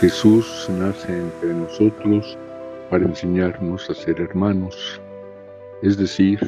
Jesús 0.00 0.68
nace 0.78 1.10
entre 1.10 1.54
nosotros 1.54 2.36
para 2.90 3.06
enseñarnos 3.06 3.88
a 3.88 3.94
ser 3.94 4.20
hermanos, 4.20 5.00
es 5.80 5.96
decir, 5.96 6.38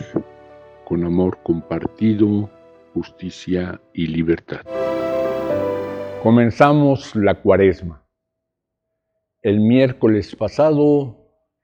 con 0.85 1.03
amor 1.03 1.39
compartido, 1.43 2.51
justicia 2.93 3.81
y 3.95 4.09
libertad. 4.09 4.61
Comenzamos 6.23 7.17
la 7.17 7.37
cuaresma. 7.37 8.05
El 9.41 9.61
miércoles 9.61 10.37
pasado 10.37 11.17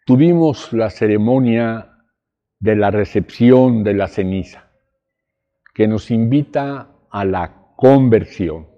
tuvimos 0.07 0.73
la 0.73 0.89
ceremonia 0.89 1.98
de 2.61 2.77
la 2.77 2.91
recepción 2.91 3.85
de 3.85 3.93
la 3.93 4.09
ceniza, 4.09 4.71
que 5.75 5.87
nos 5.87 6.11
invita 6.11 6.89
a 7.11 7.27
la 7.27 7.75
conversión 7.77 8.73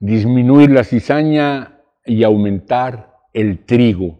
disminuir 0.00 0.70
la 0.70 0.84
cizaña 0.84 1.80
y 2.04 2.24
aumentar 2.24 3.14
el 3.32 3.64
trigo. 3.64 4.18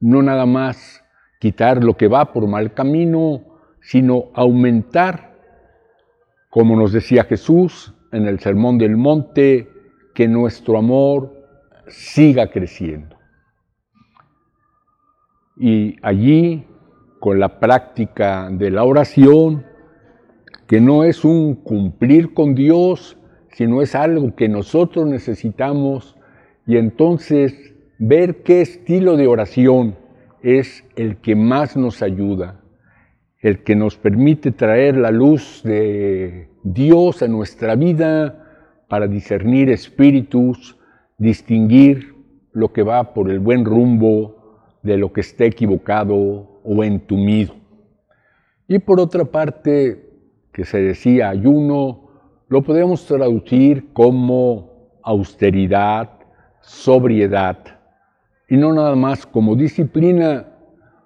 No 0.00 0.22
nada 0.22 0.46
más 0.46 1.02
quitar 1.40 1.82
lo 1.82 1.96
que 1.96 2.08
va 2.08 2.32
por 2.32 2.46
mal 2.46 2.72
camino, 2.72 3.42
sino 3.80 4.30
aumentar, 4.34 5.36
como 6.50 6.76
nos 6.76 6.92
decía 6.92 7.24
Jesús 7.24 7.94
en 8.12 8.26
el 8.26 8.38
Sermón 8.38 8.78
del 8.78 8.96
Monte, 8.96 9.68
que 10.14 10.28
nuestro 10.28 10.78
amor 10.78 11.34
siga 11.88 12.50
creciendo. 12.50 13.16
Y 15.56 15.96
allí, 16.02 16.66
con 17.20 17.38
la 17.38 17.60
práctica 17.60 18.48
de 18.50 18.70
la 18.70 18.84
oración, 18.84 19.66
que 20.66 20.80
no 20.80 21.04
es 21.04 21.24
un 21.24 21.56
cumplir 21.56 22.34
con 22.34 22.54
Dios, 22.54 23.18
sino 23.52 23.82
es 23.82 23.94
algo 23.94 24.34
que 24.34 24.48
nosotros 24.48 25.06
necesitamos 25.06 26.16
y 26.66 26.76
entonces 26.76 27.74
ver 27.98 28.42
qué 28.42 28.60
estilo 28.60 29.16
de 29.16 29.26
oración 29.26 29.96
es 30.42 30.84
el 30.96 31.18
que 31.18 31.36
más 31.36 31.76
nos 31.76 32.02
ayuda, 32.02 32.60
el 33.40 33.62
que 33.62 33.76
nos 33.76 33.96
permite 33.96 34.50
traer 34.52 34.96
la 34.96 35.10
luz 35.10 35.62
de 35.64 36.48
Dios 36.64 37.22
a 37.22 37.28
nuestra 37.28 37.76
vida 37.76 38.84
para 38.88 39.06
discernir 39.06 39.70
espíritus, 39.70 40.78
distinguir 41.18 42.14
lo 42.52 42.72
que 42.72 42.82
va 42.82 43.14
por 43.14 43.30
el 43.30 43.38
buen 43.38 43.64
rumbo 43.64 44.76
de 44.82 44.96
lo 44.96 45.12
que 45.12 45.20
está 45.20 45.44
equivocado 45.44 46.60
o 46.64 46.84
entumido. 46.84 47.54
Y 48.68 48.78
por 48.78 49.00
otra 49.00 49.24
parte, 49.24 50.10
que 50.52 50.64
se 50.64 50.80
decía 50.80 51.30
ayuno, 51.30 52.11
lo 52.52 52.60
podemos 52.60 53.06
traducir 53.06 53.94
como 53.94 54.98
austeridad, 55.02 56.10
sobriedad, 56.60 57.80
y 58.46 58.58
no 58.58 58.74
nada 58.74 58.94
más 58.94 59.24
como 59.24 59.56
disciplina, 59.56 60.48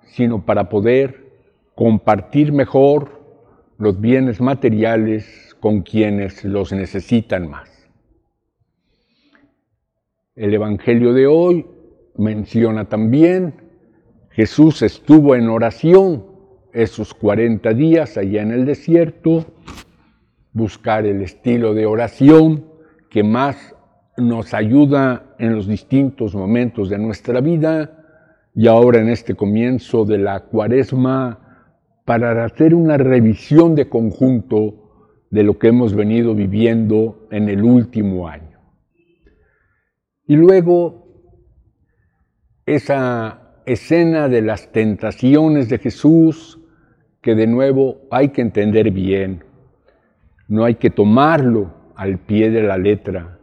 sino 0.06 0.44
para 0.44 0.68
poder 0.68 1.36
compartir 1.76 2.52
mejor 2.52 3.22
los 3.78 4.00
bienes 4.00 4.40
materiales 4.40 5.56
con 5.60 5.82
quienes 5.82 6.44
los 6.44 6.72
necesitan 6.72 7.48
más. 7.48 7.70
El 10.34 10.52
Evangelio 10.52 11.12
de 11.12 11.28
hoy 11.28 11.64
menciona 12.16 12.88
también, 12.88 13.54
Jesús 14.30 14.82
estuvo 14.82 15.36
en 15.36 15.48
oración 15.48 16.26
esos 16.72 17.14
40 17.14 17.72
días 17.72 18.16
allá 18.16 18.42
en 18.42 18.50
el 18.50 18.66
desierto, 18.66 19.46
buscar 20.56 21.04
el 21.04 21.20
estilo 21.20 21.74
de 21.74 21.84
oración 21.84 22.64
que 23.10 23.22
más 23.22 23.76
nos 24.16 24.54
ayuda 24.54 25.34
en 25.38 25.54
los 25.54 25.68
distintos 25.68 26.34
momentos 26.34 26.88
de 26.88 26.96
nuestra 26.96 27.42
vida 27.42 28.02
y 28.54 28.66
ahora 28.66 29.02
en 29.02 29.10
este 29.10 29.34
comienzo 29.34 30.06
de 30.06 30.16
la 30.16 30.40
cuaresma 30.44 31.68
para 32.06 32.42
hacer 32.42 32.74
una 32.74 32.96
revisión 32.96 33.74
de 33.74 33.90
conjunto 33.90 35.26
de 35.30 35.42
lo 35.42 35.58
que 35.58 35.68
hemos 35.68 35.94
venido 35.94 36.34
viviendo 36.34 37.28
en 37.30 37.50
el 37.50 37.62
último 37.62 38.26
año. 38.26 38.58
Y 40.26 40.36
luego 40.36 41.06
esa 42.64 43.60
escena 43.66 44.30
de 44.30 44.40
las 44.40 44.72
tentaciones 44.72 45.68
de 45.68 45.76
Jesús 45.76 46.58
que 47.20 47.34
de 47.34 47.46
nuevo 47.46 48.06
hay 48.10 48.30
que 48.30 48.40
entender 48.40 48.90
bien 48.90 49.44
no 50.48 50.64
hay 50.64 50.76
que 50.76 50.90
tomarlo 50.90 51.74
al 51.96 52.18
pie 52.18 52.50
de 52.50 52.62
la 52.62 52.78
letra. 52.78 53.38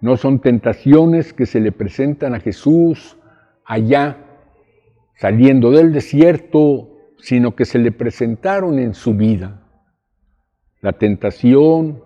No 0.00 0.16
son 0.16 0.40
tentaciones 0.40 1.32
que 1.32 1.46
se 1.46 1.60
le 1.60 1.72
presentan 1.72 2.34
a 2.34 2.40
Jesús 2.40 3.18
allá, 3.64 4.16
saliendo 5.16 5.70
del 5.70 5.92
desierto, 5.92 6.88
sino 7.18 7.54
que 7.54 7.64
se 7.64 7.78
le 7.78 7.92
presentaron 7.92 8.78
en 8.78 8.94
su 8.94 9.14
vida. 9.14 9.62
La 10.80 10.92
tentación 10.92 12.02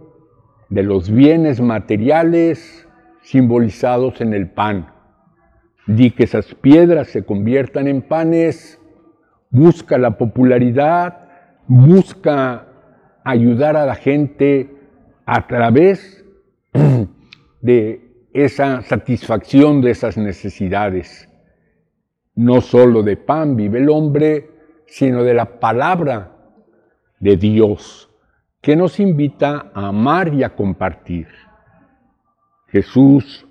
de 0.68 0.82
los 0.82 1.10
bienes 1.10 1.60
materiales 1.60 2.88
simbolizados 3.22 4.20
en 4.20 4.34
el 4.34 4.50
pan. 4.50 4.92
Di 5.86 6.10
que 6.10 6.24
esas 6.24 6.54
piedras 6.54 7.08
se 7.08 7.24
conviertan 7.24 7.86
en 7.86 8.02
panes, 8.02 8.80
busca 9.50 9.98
la 9.98 10.18
popularidad, 10.18 11.28
busca 11.68 12.73
ayudar 13.24 13.76
a 13.76 13.86
la 13.86 13.94
gente 13.94 14.70
a 15.26 15.46
través 15.46 16.24
de 17.60 18.28
esa 18.32 18.82
satisfacción 18.82 19.80
de 19.80 19.92
esas 19.92 20.18
necesidades. 20.18 21.28
No 22.34 22.60
solo 22.60 23.02
de 23.02 23.16
pan 23.16 23.56
vive 23.56 23.78
el 23.78 23.88
hombre, 23.88 24.50
sino 24.86 25.22
de 25.22 25.34
la 25.34 25.58
palabra 25.60 26.36
de 27.20 27.36
Dios, 27.36 28.10
que 28.60 28.76
nos 28.76 29.00
invita 29.00 29.70
a 29.72 29.88
amar 29.88 30.34
y 30.34 30.42
a 30.42 30.54
compartir. 30.54 31.28
Jesús 32.68 33.46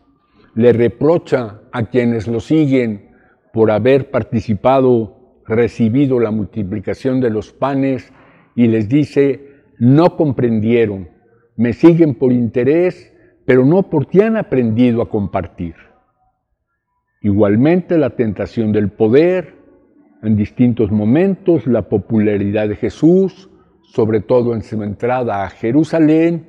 le 0.54 0.74
reprocha 0.74 1.62
a 1.72 1.84
quienes 1.84 2.28
lo 2.28 2.40
siguen 2.40 3.12
por 3.54 3.72
haber 3.72 4.12
participado, 4.12 5.42
recibido 5.48 6.20
la 6.20 6.32
multiplicación 6.32 7.22
de 7.22 7.30
los 7.30 7.52
panes, 7.52 8.12
y 8.56 8.68
les 8.68 8.90
dice, 8.90 9.53
no 9.84 10.16
comprendieron, 10.16 11.10
me 11.58 11.74
siguen 11.74 12.16
por 12.16 12.32
interés, 12.32 13.14
pero 13.44 13.66
no 13.66 13.84
porque 13.90 14.24
han 14.24 14.38
aprendido 14.38 15.02
a 15.02 15.10
compartir. 15.10 15.76
Igualmente 17.22 17.98
la 17.98 18.12
tentación 18.12 18.72
del 18.72 18.92
poder, 18.92 19.56
en 20.22 20.38
distintos 20.38 20.90
momentos 20.90 21.68
la 21.68 21.90
popularidad 21.90 22.70
de 22.70 22.78
Jesús, 22.78 23.50
sobre 23.82 24.22
todo 24.22 24.54
en 24.54 24.62
su 24.62 24.82
entrada 24.82 25.44
a 25.44 25.50
Jerusalén, 25.50 26.48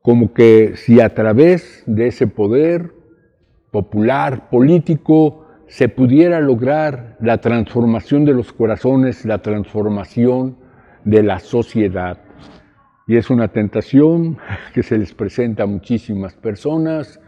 como 0.00 0.34
que 0.34 0.72
si 0.74 1.00
a 1.00 1.14
través 1.14 1.84
de 1.86 2.08
ese 2.08 2.26
poder 2.26 2.92
popular, 3.70 4.50
político, 4.50 5.46
se 5.68 5.88
pudiera 5.88 6.40
lograr 6.40 7.16
la 7.20 7.38
transformación 7.38 8.24
de 8.24 8.34
los 8.34 8.52
corazones, 8.52 9.24
la 9.24 9.38
transformación 9.38 10.56
de 11.04 11.22
la 11.22 11.38
sociedad. 11.38 12.18
Y 13.06 13.16
es 13.16 13.30
una 13.30 13.48
tentación 13.48 14.38
que 14.74 14.82
se 14.82 14.98
les 14.98 15.12
presenta 15.12 15.64
a 15.64 15.66
muchísimas 15.66 16.34
personas. 16.34 17.20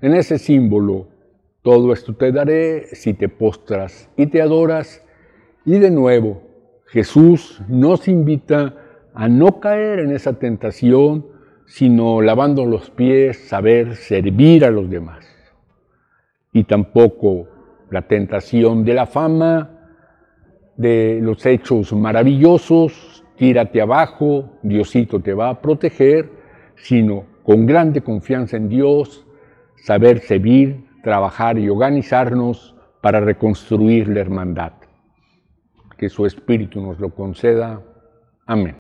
En 0.00 0.14
ese 0.14 0.38
símbolo, 0.38 1.08
todo 1.62 1.92
esto 1.92 2.14
te 2.14 2.30
daré 2.30 2.86
si 2.94 3.14
te 3.14 3.28
postras 3.28 4.08
y 4.16 4.26
te 4.26 4.40
adoras. 4.40 5.04
Y 5.64 5.78
de 5.78 5.90
nuevo, 5.90 6.42
Jesús 6.86 7.60
nos 7.68 8.06
invita 8.06 8.74
a 9.14 9.28
no 9.28 9.58
caer 9.60 9.98
en 9.98 10.12
esa 10.12 10.34
tentación, 10.34 11.26
sino 11.66 12.22
lavando 12.22 12.64
los 12.64 12.90
pies, 12.90 13.48
saber 13.48 13.96
servir 13.96 14.64
a 14.64 14.70
los 14.70 14.88
demás. 14.88 15.26
Y 16.52 16.64
tampoco 16.64 17.48
la 17.90 18.02
tentación 18.02 18.84
de 18.84 18.94
la 18.94 19.06
fama, 19.06 19.70
de 20.76 21.18
los 21.20 21.44
hechos 21.46 21.92
maravillosos, 21.92 23.05
tírate 23.36 23.80
abajo, 23.80 24.58
Diosito 24.62 25.20
te 25.20 25.32
va 25.32 25.50
a 25.50 25.60
proteger, 25.60 26.30
sino 26.76 27.24
con 27.44 27.64
grande 27.66 28.00
confianza 28.00 28.56
en 28.56 28.68
Dios, 28.68 29.24
saber 29.76 30.18
servir, 30.20 30.84
trabajar 31.02 31.58
y 31.58 31.68
organizarnos 31.68 32.74
para 33.00 33.20
reconstruir 33.20 34.08
la 34.08 34.20
hermandad. 34.20 34.72
Que 35.96 36.08
su 36.08 36.26
Espíritu 36.26 36.80
nos 36.80 36.98
lo 36.98 37.10
conceda. 37.10 37.80
Amén. 38.46 38.74